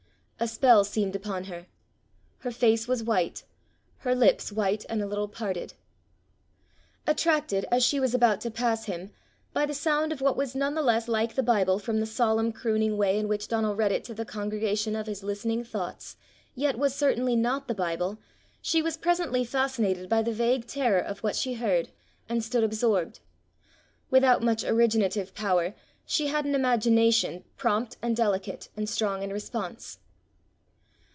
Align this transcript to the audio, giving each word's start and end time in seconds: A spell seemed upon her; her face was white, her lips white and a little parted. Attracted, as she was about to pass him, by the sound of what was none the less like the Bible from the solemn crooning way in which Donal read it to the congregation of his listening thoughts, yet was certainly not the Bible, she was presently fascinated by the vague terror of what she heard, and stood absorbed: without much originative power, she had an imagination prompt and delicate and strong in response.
A 0.43 0.47
spell 0.47 0.83
seemed 0.83 1.15
upon 1.15 1.43
her; 1.43 1.67
her 2.39 2.49
face 2.49 2.87
was 2.87 3.03
white, 3.03 3.43
her 3.99 4.15
lips 4.15 4.51
white 4.51 4.87
and 4.89 4.99
a 4.99 5.05
little 5.05 5.27
parted. 5.27 5.75
Attracted, 7.05 7.67
as 7.69 7.83
she 7.85 7.99
was 7.99 8.15
about 8.15 8.41
to 8.41 8.49
pass 8.49 8.85
him, 8.85 9.11
by 9.53 9.67
the 9.67 9.75
sound 9.75 10.11
of 10.11 10.19
what 10.19 10.35
was 10.35 10.55
none 10.55 10.73
the 10.73 10.81
less 10.81 11.07
like 11.07 11.35
the 11.35 11.43
Bible 11.43 11.77
from 11.77 11.99
the 11.99 12.07
solemn 12.07 12.51
crooning 12.51 12.97
way 12.97 13.19
in 13.19 13.27
which 13.27 13.49
Donal 13.49 13.75
read 13.75 13.91
it 13.91 14.03
to 14.05 14.15
the 14.15 14.25
congregation 14.25 14.95
of 14.95 15.05
his 15.05 15.21
listening 15.21 15.63
thoughts, 15.63 16.17
yet 16.55 16.75
was 16.75 16.95
certainly 16.95 17.35
not 17.35 17.67
the 17.67 17.75
Bible, 17.75 18.17
she 18.63 18.81
was 18.81 18.97
presently 18.97 19.45
fascinated 19.45 20.09
by 20.09 20.23
the 20.23 20.33
vague 20.33 20.65
terror 20.65 20.97
of 21.01 21.19
what 21.19 21.35
she 21.35 21.53
heard, 21.53 21.89
and 22.27 22.43
stood 22.43 22.63
absorbed: 22.63 23.19
without 24.09 24.41
much 24.41 24.63
originative 24.63 25.35
power, 25.35 25.75
she 26.03 26.29
had 26.29 26.45
an 26.45 26.55
imagination 26.55 27.43
prompt 27.57 27.97
and 28.01 28.15
delicate 28.15 28.69
and 28.75 28.89
strong 28.89 29.21
in 29.21 29.29
response. 29.31 29.99